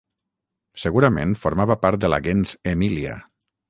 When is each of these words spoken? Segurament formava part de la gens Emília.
Segurament 0.85 1.37
formava 1.43 1.79
part 1.87 2.05
de 2.05 2.13
la 2.15 2.23
gens 2.31 2.59
Emília. 2.77 3.19